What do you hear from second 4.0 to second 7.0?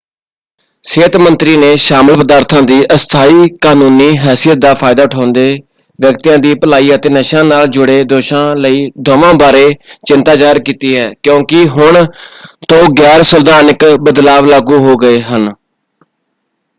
ਹੈਸੀਅਤ ਦਾ ਫਾਇਦਾ ਉਠਾਉਂਦੇ ਵਿਅਕਤੀਆਂ ਦੀ ਭਲਾਈ